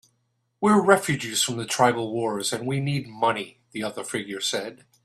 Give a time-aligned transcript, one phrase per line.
[0.59, 4.83] "We're refugees from the tribal wars, and we need money," the other figure said.